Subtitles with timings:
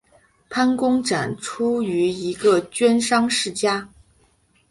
[0.49, 3.89] 潘公展生于一个绢商家庭。